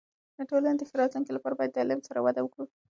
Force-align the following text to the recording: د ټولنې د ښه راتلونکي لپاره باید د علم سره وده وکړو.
د 0.37 0.39
ټولنې 0.49 0.77
د 0.79 0.83
ښه 0.89 0.95
راتلونکي 1.01 1.31
لپاره 1.33 1.57
باید 1.59 1.71
د 1.73 1.77
علم 1.83 1.99
سره 2.07 2.23
وده 2.25 2.41
وکړو. 2.43 2.65